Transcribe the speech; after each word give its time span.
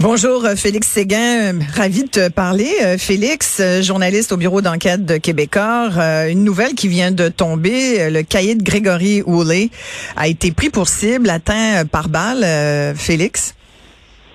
Bonjour 0.00 0.44
euh, 0.44 0.56
Félix 0.56 0.88
Séguin, 0.88 1.58
ravi 1.74 2.02
de 2.02 2.08
te 2.08 2.28
parler. 2.28 2.70
Euh, 2.82 2.98
Félix, 2.98 3.56
euh, 3.60 3.80
journaliste 3.80 4.30
au 4.30 4.36
bureau 4.36 4.60
d'enquête 4.60 5.06
de 5.06 5.16
Québécois, 5.16 5.88
une 6.28 6.44
nouvelle 6.44 6.74
qui 6.74 6.86
vient 6.86 7.12
de 7.12 7.30
tomber, 7.30 8.10
le 8.10 8.22
cahier 8.22 8.54
de 8.54 8.62
Grégory 8.62 9.22
Woolley 9.22 9.70
a 10.14 10.28
été 10.28 10.52
pris 10.52 10.68
pour 10.68 10.88
cible, 10.88 11.30
atteint 11.30 11.86
par 11.90 12.10
balle. 12.10 12.44
Félix? 12.94 13.55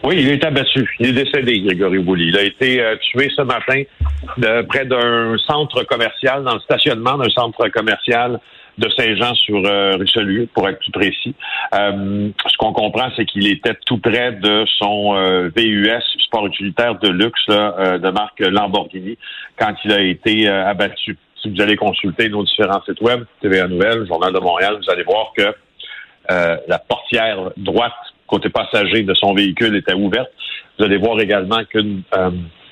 Oui, 0.03 0.15
il 0.19 0.29
est 0.29 0.43
abattu. 0.43 0.89
Il 0.99 1.09
est 1.09 1.23
décédé, 1.23 1.61
Grégory 1.61 1.99
Woolley. 1.99 2.25
Il 2.25 2.37
a 2.37 2.43
été 2.43 2.83
tué 3.01 3.29
ce 3.35 3.43
matin 3.43 3.83
près 4.67 4.85
d'un 4.85 5.37
centre 5.45 5.83
commercial, 5.83 6.43
dans 6.43 6.55
le 6.55 6.59
stationnement 6.61 7.17
d'un 7.17 7.29
centre 7.29 7.67
commercial 7.69 8.39
de 8.77 8.89
Saint-Jean 8.89 9.35
sur 9.35 9.61
euh, 9.65 9.95
Richelieu, 9.97 10.47
pour 10.53 10.67
être 10.67 10.79
plus 10.79 10.91
précis. 10.91 11.35
Euh, 11.73 12.29
ce 12.47 12.57
qu'on 12.57 12.73
comprend, 12.73 13.09
c'est 13.15 13.25
qu'il 13.25 13.47
était 13.47 13.75
tout 13.85 13.97
près 13.97 14.33
de 14.33 14.65
son 14.79 15.15
euh, 15.15 15.49
VUS, 15.55 16.03
sport 16.25 16.47
utilitaire 16.47 16.95
de 16.95 17.09
luxe 17.09 17.45
de 17.47 18.11
marque 18.11 18.39
Lamborghini, 18.39 19.17
quand 19.57 19.73
il 19.85 19.91
a 19.91 20.01
été 20.01 20.47
abattu. 20.47 21.17
Si 21.41 21.49
vous 21.49 21.61
allez 21.61 21.75
consulter 21.75 22.29
nos 22.29 22.43
différents 22.43 22.81
sites 22.83 23.01
web, 23.01 23.23
TVA 23.41 23.67
Nouvelles, 23.67 24.05
Journal 24.07 24.31
de 24.31 24.39
Montréal, 24.39 24.77
vous 24.81 24.91
allez 24.91 25.03
voir 25.03 25.33
que 25.35 25.53
la 26.29 26.79
portière 26.79 27.51
droite 27.57 27.91
côté 28.31 28.49
passager 28.49 29.03
de 29.03 29.13
son 29.13 29.33
véhicule 29.33 29.75
était 29.75 29.93
ouverte. 29.93 30.29
Vous 30.79 30.85
allez 30.85 30.97
voir 30.97 31.19
également 31.19 31.63
qu'une 31.65 32.01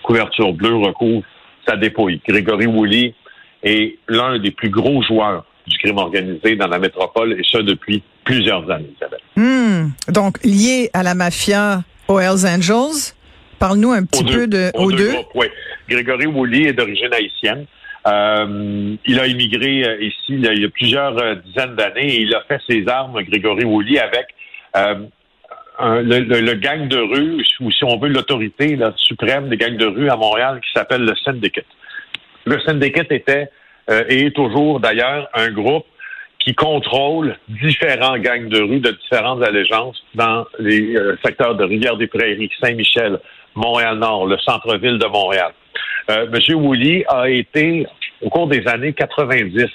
couverture 0.02 0.54
bleue 0.54 0.76
recouvre 0.76 1.24
sa 1.68 1.76
dépouille. 1.76 2.22
Grégory 2.28 2.66
Woolley 2.66 3.14
est 3.62 3.98
l'un 4.08 4.40
des 4.40 4.52
plus 4.52 4.70
gros 4.70 5.04
joueurs 5.04 5.46
du 5.68 5.78
crime 5.78 5.98
organisé 5.98 6.56
dans 6.56 6.68
la 6.68 6.80
métropole, 6.80 7.34
et 7.34 7.42
ce 7.44 7.60
depuis 7.60 8.02
plusieurs 8.24 8.70
années, 8.72 8.92
Isabelle. 8.96 9.20
Hmm. 9.36 9.90
Donc, 10.12 10.44
lié 10.44 10.90
à 10.94 11.04
la 11.04 11.14
mafia 11.14 11.84
aux 12.08 12.20
Hells 12.20 12.48
Angels, 12.48 13.14
parle-nous 13.60 13.92
un 13.92 14.04
petit 14.04 14.24
peu 14.24 14.48
de 14.48 14.72
aux, 14.76 14.92
deux. 14.92 15.12
oui. 15.36 15.48
Grégory 15.88 16.26
Woolley 16.26 16.70
est 16.70 16.74
d'origine 16.74 17.14
haïtienne. 17.14 17.66
Euh, 18.08 18.96
il 19.06 19.20
a 19.20 19.28
immigré 19.28 19.84
euh, 19.84 20.02
ici 20.02 20.30
il 20.30 20.42
y 20.42 20.66
a, 20.66 20.70
plusieurs 20.70 21.18
euh, 21.22 21.36
dizaines 21.36 21.76
d'années 21.76 22.16
et 22.16 22.22
il 22.22 22.34
a 22.34 22.42
fait 22.48 22.60
ses 22.68 22.88
armes, 22.88 23.22
Grégory 23.24 23.66
Woolley, 23.66 24.00
avec 24.00 24.28
le, 25.80 26.54
gang 26.56 26.88
de 26.88 26.98
rue, 26.98 27.44
ou 27.62 27.72
si 27.72 27.84
on 27.84 27.98
veut 27.98 28.10
l'autorité 28.10 28.78
suprême 28.98 29.50
des 29.50 29.58
gangs 29.58 29.78
de 29.78 29.86
rue 29.86 30.10
à 30.10 30.16
Montréal 30.16 30.60
qui 30.62 30.72
s'appelle 30.74 31.04
le 31.04 31.16
Syndicate. 31.24 31.66
Le 32.46 32.60
Syndicate 32.62 33.12
était 33.12 33.50
euh, 33.90 34.04
et 34.10 34.28
est 34.28 34.36
toujours 34.36 34.80
d'ailleurs 34.80 35.30
un 35.34 35.52
groupe 35.52 35.86
qui 36.40 36.56
contrôle 36.56 37.38
différents 37.48 38.18
gangs 38.18 38.48
de 38.48 38.62
rue 38.62 38.80
de 38.80 38.92
différentes 38.92 39.44
allégeances 39.44 40.02
dans 40.16 40.46
les 40.60 40.96
euh, 40.96 41.18
secteurs 41.24 41.56
de 41.56 41.64
Rivière-des-Prairies, 41.64 42.50
Saint-Michel, 42.62 43.20
Montréal-Nord, 43.56 44.28
le 44.28 44.38
centre-ville 44.40 44.98
de 44.98 45.06
Montréal. 45.06 45.52
Euh, 46.10 46.28
Monsieur 46.32 46.56
Woolley 46.56 47.04
a 47.08 47.30
été, 47.30 47.86
au 48.22 48.30
cours 48.30 48.48
des 48.48 48.66
années 48.68 48.94
90, 48.94 49.66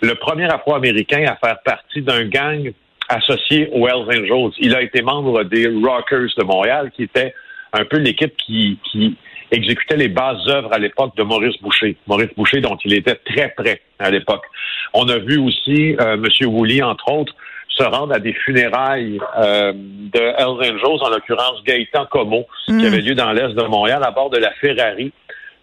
le 0.00 0.14
premier 0.14 0.44
Afro-Américain 0.44 1.24
à 1.26 1.36
faire 1.36 1.58
partie 1.64 2.02
d'un 2.02 2.24
gang 2.24 2.72
associé 3.08 3.68
aux 3.72 3.88
Hells 3.88 4.08
Angels. 4.08 4.52
Il 4.58 4.74
a 4.74 4.82
été 4.82 5.02
membre 5.02 5.44
des 5.44 5.66
Rockers 5.66 6.30
de 6.36 6.44
Montréal, 6.44 6.90
qui 6.94 7.04
était 7.04 7.34
un 7.72 7.84
peu 7.84 7.98
l'équipe 7.98 8.34
qui, 8.36 8.78
qui 8.90 9.16
exécutait 9.50 9.96
les 9.96 10.08
bases 10.08 10.46
œuvres 10.48 10.72
à 10.72 10.78
l'époque 10.78 11.16
de 11.16 11.22
Maurice 11.22 11.60
Boucher. 11.62 11.96
Maurice 12.06 12.30
Boucher, 12.36 12.60
dont 12.60 12.76
il 12.84 12.92
était 12.94 13.14
très 13.14 13.48
près 13.56 13.80
à 13.98 14.10
l'époque. 14.10 14.44
On 14.94 15.08
a 15.08 15.18
vu 15.18 15.38
aussi 15.38 15.96
euh, 16.00 16.14
M. 16.14 16.24
Woolley, 16.46 16.82
entre 16.82 17.10
autres, 17.12 17.34
se 17.68 17.82
rendre 17.82 18.14
à 18.14 18.18
des 18.18 18.32
funérailles 18.32 19.20
euh, 19.38 19.72
de 19.74 20.20
Hells 20.20 20.74
Angels, 20.74 21.02
en 21.02 21.10
l'occurrence 21.10 21.62
Gaëtan 21.64 22.06
Como, 22.06 22.46
qui 22.66 22.72
mm. 22.72 22.84
avait 22.84 23.00
lieu 23.00 23.14
dans 23.14 23.32
l'est 23.32 23.54
de 23.54 23.62
Montréal, 23.64 24.02
à 24.04 24.10
bord 24.10 24.30
de 24.30 24.38
la 24.38 24.50
Ferrari 24.52 25.12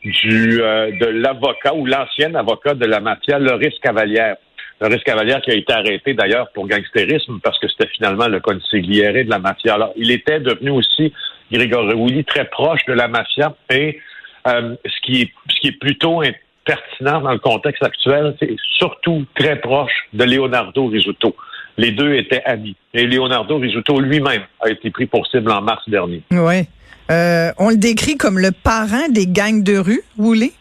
du 0.03 0.61
euh, 0.61 0.91
de 0.99 1.07
l'avocat 1.07 1.73
ou 1.73 1.85
l'ancien 1.85 2.35
avocat 2.35 2.75
de 2.75 2.85
la 2.85 2.99
mafia, 2.99 3.39
Loris 3.39 3.73
Cavalière. 3.81 4.37
Loris 4.81 5.03
Cavalière 5.03 5.41
qui 5.41 5.51
a 5.51 5.55
été 5.55 5.71
arrêté 5.73 6.13
d'ailleurs 6.13 6.49
pour 6.53 6.67
gangstérisme 6.67 7.39
parce 7.43 7.57
que 7.59 7.67
c'était 7.67 7.87
finalement 7.87 8.27
le 8.27 8.39
consigliere 8.39 9.23
de 9.23 9.29
la 9.29 9.39
mafia. 9.39 9.75
Alors, 9.75 9.93
il 9.95 10.11
était 10.11 10.39
devenu 10.39 10.71
aussi 10.71 11.13
Grégory 11.51 11.93
Woolley, 11.93 12.23
très 12.23 12.45
proche 12.45 12.81
de 12.87 12.93
la 12.93 13.07
mafia. 13.07 13.55
Et 13.69 13.99
euh, 14.47 14.75
ce, 14.85 15.01
qui 15.05 15.21
est, 15.21 15.31
ce 15.49 15.59
qui 15.59 15.67
est 15.69 15.79
plutôt 15.79 16.21
pertinent 16.65 17.21
dans 17.21 17.31
le 17.31 17.39
contexte 17.39 17.83
actuel, 17.83 18.35
c'est 18.39 18.55
surtout 18.77 19.25
très 19.35 19.59
proche 19.59 19.93
de 20.13 20.23
Leonardo 20.23 20.87
Risuto. 20.87 21.35
Les 21.77 21.91
deux 21.91 22.13
étaient 22.15 22.43
amis. 22.43 22.75
Et 22.93 23.05
Leonardo 23.05 23.57
Risuto 23.57 23.99
lui-même 23.99 24.43
a 24.61 24.69
été 24.69 24.89
pris 24.89 25.05
pour 25.05 25.27
cible 25.27 25.51
en 25.51 25.61
mars 25.61 25.83
dernier. 25.87 26.21
Oui. 26.31 26.67
Euh, 27.11 27.51
on 27.59 27.69
le 27.69 27.77
décrit 27.77 28.17
comme 28.17 28.39
le 28.39 28.51
parrain 28.51 29.09
des 29.09 29.27
gangs 29.27 29.63
de 29.63 29.77
rue, 29.77 30.01
Woolley? 30.17 30.51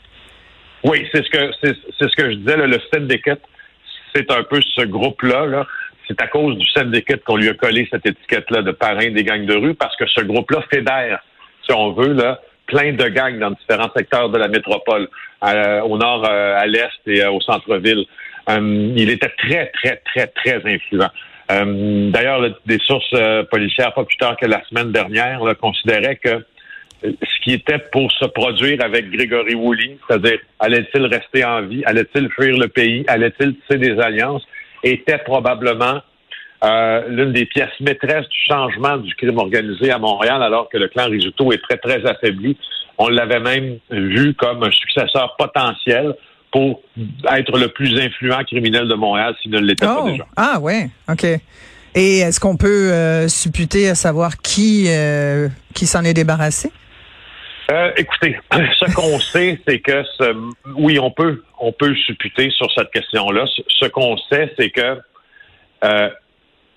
Oui, 0.83 1.07
c'est 1.13 1.25
ce 1.25 1.31
que 1.31 1.51
c'est, 1.63 1.75
ce 1.99 2.17
que 2.17 2.31
je 2.31 2.37
disais. 2.37 2.57
le 2.57 2.79
syndicate, 2.93 3.41
c'est 4.15 4.31
un 4.31 4.43
peu 4.45 4.61
ce 4.61 4.83
groupe-là. 4.83 5.47
Là 5.47 5.67
c'est 6.07 6.21
à 6.21 6.27
cause 6.27 6.57
du 6.57 6.67
syndicate 6.71 7.23
qu'on 7.25 7.37
lui 7.37 7.49
a 7.49 7.55
collé 7.55 7.89
cette 7.91 8.07
étiquette-là 8.07 8.63
de 8.63 8.73
parrain 8.73 9.11
des 9.11 9.25
gangs 9.25 9.47
de 9.47 9.55
rue, 9.55 9.75
parce 9.75 9.97
que 9.97 10.07
ce 10.07 10.21
groupe-là 10.23 10.63
fédère, 10.71 11.21
si 11.65 11.73
on 11.73 11.93
veut, 11.93 12.13
là, 12.13 12.41
plein 12.67 12.93
de 12.93 13.09
gangs 13.09 13.39
dans 13.39 13.51
différents 13.51 13.91
secteurs 13.97 14.31
de 14.31 14.39
la 14.39 14.49
métropole, 14.49 15.09
au 15.43 15.99
nord, 15.99 16.25
euh, 16.29 16.59
à 16.59 16.67
l'est 16.67 16.91
et 17.07 17.23
euh, 17.23 17.31
au 17.31 17.41
centre-ville. 17.41 18.05
Euh, 18.49 18.93
il 18.97 19.11
était 19.11 19.31
très, 19.37 19.67
très, 19.67 19.97
très, 19.97 20.27
très 20.29 20.63
influent. 20.65 21.11
D'ailleurs, 21.49 22.41
des 22.65 22.79
sources 22.79 23.15
policières, 23.51 23.93
pas 23.93 24.05
plus 24.05 24.17
tard 24.17 24.35
que 24.39 24.47
la 24.47 24.65
semaine 24.65 24.93
dernière, 24.93 25.41
considéraient 25.61 26.17
que 26.17 26.43
ce 27.05 27.45
qui 27.45 27.53
était 27.53 27.79
pour 27.93 28.11
se 28.13 28.25
produire 28.25 28.83
avec 28.83 29.11
Grégory 29.11 29.55
Woolley, 29.55 29.99
c'est-à-dire 30.09 30.39
allait-il 30.59 31.07
rester 31.07 31.45
en 31.45 31.63
vie, 31.63 31.83
allait-il 31.85 32.31
fuir 32.31 32.57
le 32.57 32.69
pays, 32.69 33.05
allait-il 33.09 33.55
tisser 33.57 33.79
des 33.79 34.01
alliances, 34.01 34.43
était 34.83 35.19
probablement 35.19 36.01
euh, 36.65 37.03
l'une 37.09 37.33
des 37.33 37.45
pièces 37.45 37.79
maîtresses 37.81 38.29
du 38.29 38.39
changement 38.49 38.97
du 38.97 39.15
crime 39.17 39.39
organisé 39.39 39.91
à 39.91 39.99
Montréal, 39.99 40.43
alors 40.43 40.69
que 40.71 40.79
le 40.79 40.89
clan 40.89 41.07
Risuto 41.07 41.53
est 41.53 41.63
très, 41.63 41.77
très 41.77 42.07
affaibli. 42.07 42.57
On 42.97 43.09
l'avait 43.09 43.41
même 43.41 43.79
vu 43.91 44.35
comme 44.35 44.63
un 44.63 44.71
successeur 44.71 45.35
potentiel 45.37 46.15
pour 46.53 46.81
être 47.31 47.59
le 47.59 47.69
plus 47.69 47.99
influent 48.01 48.45
criminel 48.45 48.89
de 48.89 48.95
Montréal 48.95 49.35
s'il 49.43 49.51
ne 49.51 49.59
l'était 49.59 49.85
pas 49.85 50.05
oh! 50.05 50.09
déjà. 50.09 50.25
Ah 50.37 50.59
ouais, 50.61 50.89
OK. 51.11 51.27
Et 51.97 52.19
est-ce 52.19 52.41
qu'on 52.41 52.57
peut 52.57 52.93
euh, 52.93 53.29
supputer 53.29 53.89
à 53.89 53.95
savoir 53.95 54.39
qui, 54.39 54.87
euh, 54.89 55.49
qui 55.75 55.87
s'en 55.87 56.03
est 56.03 56.15
débarrassé? 56.15 56.73
Euh, 57.71 57.93
écoutez, 57.97 58.37
ce 58.53 58.95
qu'on 58.95 59.19
sait, 59.19 59.59
c'est 59.67 59.79
que 59.81 60.05
ce, 60.19 60.35
oui, 60.77 60.99
on 60.99 61.11
peut, 61.11 61.43
on 61.59 61.73
peut 61.73 61.95
supputer 61.95 62.51
sur 62.51 62.71
cette 62.73 62.91
question-là. 62.91 63.47
Ce, 63.69 63.87
qu'on 63.87 64.17
sait, 64.31 64.53
c'est 64.59 64.71
que 64.71 65.01
euh, 65.85 66.11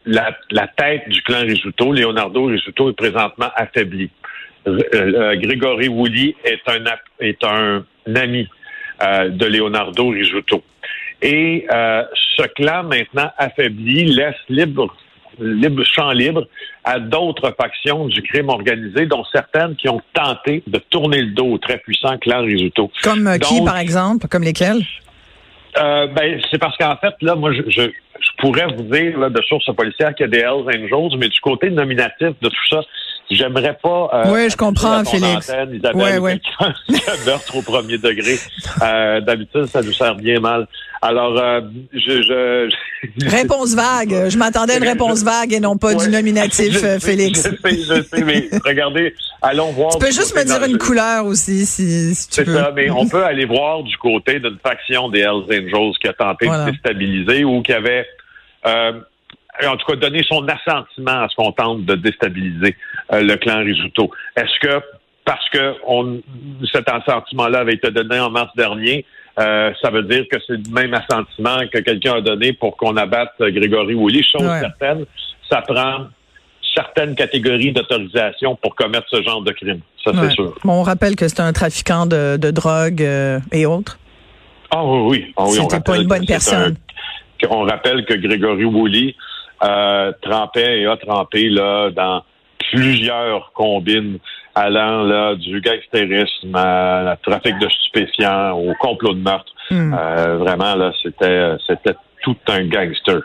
la, 0.05 0.37
la, 0.51 0.67
tête 0.67 1.09
du 1.09 1.21
clan 1.23 1.41
Risuto, 1.41 1.91
Leonardo 1.91 2.45
Risuto, 2.45 2.89
est 2.89 2.97
présentement 2.97 3.49
affaibli. 3.55 4.09
Euh, 4.67 5.35
Grégory 5.35 5.87
Woolley 5.87 6.35
est 6.43 6.61
un, 6.67 6.83
est 7.19 7.43
un 7.43 7.83
ami 8.15 8.47
de 8.99 9.45
Leonardo 9.45 10.09
Risuto. 10.09 10.63
Et 11.21 11.67
ce 11.69 12.43
clan 12.55 12.83
maintenant 12.83 13.31
affaibli 13.37 14.05
laisse 14.05 14.35
libre 14.49 14.95
libre, 15.39 15.83
champ 15.83 16.11
libre 16.11 16.47
à 16.83 16.99
d'autres 16.99 17.53
factions 17.59 18.05
du 18.07 18.21
crime 18.21 18.49
organisé, 18.49 19.05
dont 19.05 19.23
certaines 19.31 19.75
qui 19.75 19.89
ont 19.89 20.01
tenté 20.13 20.63
de 20.67 20.79
tourner 20.89 21.21
le 21.21 21.31
dos 21.31 21.53
au 21.53 21.57
très 21.57 21.77
puissant 21.77 22.17
clan 22.17 22.41
Risuto. 22.41 22.91
Comme 23.03 23.27
euh, 23.27 23.37
qui, 23.37 23.63
par 23.63 23.77
exemple? 23.77 24.27
Comme 24.27 24.43
lesquels? 24.43 24.83
Euh, 25.77 26.07
ben, 26.07 26.39
c'est 26.49 26.57
parce 26.57 26.75
qu'en 26.77 26.95
fait, 26.97 27.13
là, 27.21 27.35
moi, 27.35 27.51
je, 27.53 27.61
je, 27.69 27.81
pourrais 28.37 28.65
vous 28.67 28.83
dire 28.83 29.17
là, 29.17 29.29
de 29.29 29.41
sources 29.43 29.73
policières 29.75 30.15
qu'il 30.15 30.25
y 30.25 30.29
a 30.29 30.31
des 30.31 30.39
Hells 30.39 30.65
Angels, 30.65 31.17
mais 31.17 31.29
du 31.29 31.39
côté 31.39 31.69
nominatif 31.69 32.29
de 32.41 32.49
tout 32.49 32.67
ça, 32.69 32.81
J'aimerais 33.29 33.77
pas. 33.81 34.09
Euh, 34.13 34.33
oui, 34.33 34.49
je 34.49 34.55
comprends, 34.55 35.03
Félix. 35.03 35.49
Antenne, 35.49 35.75
Isabelle, 35.75 36.19
ouais, 36.19 36.39
meurtre 37.25 37.55
au 37.57 37.61
premier 37.61 37.97
degré. 37.97 38.37
Euh, 38.83 39.21
D'habitude, 39.21 39.65
ça 39.65 39.81
nous 39.81 39.91
sert 39.91 40.15
bien 40.15 40.39
mal. 40.39 40.67
Alors, 41.01 41.37
euh, 41.37 41.61
je, 41.93 42.21
je, 42.21 42.69
Réponse 43.27 43.73
vague. 43.73 44.29
Je 44.29 44.37
m'attendais 44.37 44.73
à 44.73 44.77
une 44.77 44.83
réponse 44.83 45.23
vague 45.23 45.51
et 45.51 45.59
non 45.59 45.77
pas 45.77 45.95
du 45.95 46.09
nominatif, 46.09 46.77
Félix. 46.99 47.49
Je 47.49 47.69
sais, 47.69 47.81
je 47.81 48.03
sais, 48.03 48.23
mais 48.23 48.49
regardez, 48.63 49.15
allons 49.41 49.71
voir. 49.71 49.93
Tu 49.93 49.99
peux 49.99 50.11
juste 50.11 50.35
me 50.35 50.43
dire 50.43 50.63
une 50.63 50.77
couleur 50.77 51.25
aussi, 51.25 51.65
si, 51.65 52.13
si 52.13 52.29
tu 52.29 52.43
veux. 52.43 52.55
C'est 52.55 52.61
ça, 52.61 52.71
mais 52.75 52.89
on 52.91 53.07
peut 53.07 53.23
aller 53.23 53.45
voir 53.45 53.83
du 53.83 53.97
côté 53.97 54.39
d'une 54.39 54.59
faction 54.61 55.09
des 55.09 55.21
Hells 55.21 55.45
Angels 55.49 55.93
qui 55.99 56.07
a 56.07 56.13
tenté 56.13 56.47
de 56.47 56.71
déstabiliser 56.71 57.43
ou 57.43 57.61
qui 57.61 57.73
avait. 57.73 58.05
Euh, 58.65 58.93
en 59.65 59.77
tout 59.77 59.85
cas, 59.85 59.95
donné 59.95 60.23
son 60.27 60.45
assentiment 60.47 61.23
à 61.23 61.27
ce 61.29 61.35
qu'on 61.35 61.51
tente 61.51 61.85
de 61.85 61.95
déstabiliser 61.95 62.75
le 63.11 63.35
clan 63.35 63.59
Risuto. 63.59 64.11
Est-ce 64.35 64.59
que 64.59 64.83
parce 65.25 65.49
que 65.49 65.75
on, 65.85 66.21
cet 66.71 66.89
assentiment-là 66.89 67.59
avait 67.59 67.73
été 67.73 67.91
donné 67.91 68.19
en 68.19 68.29
mars 68.29 68.51
dernier, 68.55 69.05
ça 69.37 69.89
veut 69.91 70.03
dire 70.03 70.23
que 70.31 70.37
c'est 70.47 70.53
le 70.53 70.71
même 70.71 70.93
assentiment 70.93 71.59
que 71.71 71.79
quelqu'un 71.79 72.15
a 72.15 72.21
donné 72.21 72.53
pour 72.53 72.77
qu'on 72.77 72.95
abatte 72.95 73.33
Grégory 73.39 73.93
Woolley, 73.93 74.23
chose 74.23 74.49
certaine. 74.61 75.05
Ça 75.49 75.61
prend 75.61 76.07
certaines 76.77 77.15
catégories 77.15 77.71
d'autorisation 77.71 78.55
pour 78.55 78.75
commettre 78.75 79.07
ce 79.09 79.21
genre 79.21 79.41
de 79.41 79.51
crime. 79.51 79.81
Ça, 80.03 80.11
c'est 80.13 80.31
sûr. 80.31 80.55
on 80.63 80.83
rappelle 80.83 81.15
que 81.15 81.27
c'est 81.27 81.39
un 81.39 81.51
trafiquant 81.51 82.05
de, 82.05 82.37
drogue 82.51 83.01
euh, 83.01 83.39
et 83.51 83.65
autres. 83.65 83.97
Ah 84.71 84.83
oui, 84.83 85.33
oui. 85.37 85.51
C'était 85.51 85.79
pas 85.79 85.97
une 85.97 86.07
bonne 86.07 86.25
personne. 86.25 86.75
on 87.49 87.63
rappelle 87.63 88.05
que 88.05 88.13
Grégory 88.13 88.65
Woolley 88.65 89.15
euh, 89.63 90.11
trempait 90.21 90.81
et 90.81 90.85
a 90.85 90.97
trempé 90.97 91.49
là, 91.49 91.89
dans 91.91 92.23
plusieurs 92.71 93.51
combines 93.53 94.19
allant 94.55 95.03
là, 95.03 95.35
du 95.35 95.61
gangsterisme 95.61 96.55
à 96.55 97.15
trafic 97.21 97.57
de 97.59 97.67
stupéfiants 97.69 98.51
au 98.57 98.73
complot 98.79 99.13
de 99.13 99.21
meurtre. 99.21 99.51
Hmm. 99.69 99.93
Euh, 99.93 100.37
vraiment, 100.37 100.75
là, 100.75 100.91
c'était 101.03 101.55
c'était 101.67 101.95
tout 102.23 102.35
un 102.47 102.67
gangster, 102.67 103.21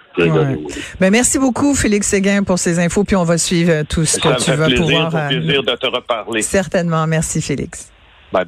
Ben, 1.01 1.11
merci 1.11 1.39
beaucoup, 1.39 1.75
Félix 1.75 2.09
Séguin, 2.09 2.45
pour 2.45 2.59
ces 2.59 2.79
infos, 2.79 3.05
puis 3.05 3.17
on 3.17 3.25
va 3.25 3.39
suivre 3.39 3.83
tout 3.89 4.05
ce 4.05 4.21
que 4.21 4.45
tu 4.45 4.51
vas 4.53 4.69
pouvoir. 4.69 5.11
Ça 5.11 5.25
me 5.25 5.29
fait 5.31 5.41
plaisir 5.41 5.63
de 5.63 5.75
te 5.75 5.87
reparler. 5.87 6.43
Certainement. 6.43 7.07
Merci, 7.07 7.43
Félix. 7.43 7.91
Bye. 8.33 8.47